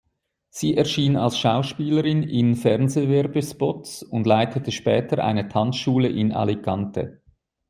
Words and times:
Sie 0.49 0.75
erschien 0.77 1.15
als 1.15 1.37
Schauspielerin 1.37 2.23
in 2.23 2.55
Fernsehwerbespots 2.55 4.01
und 4.01 4.25
leitete 4.25 4.71
später 4.71 5.23
eine 5.23 5.47
Tanzschule 5.47 6.07
in 6.07 6.31
Alicante. 6.31 7.21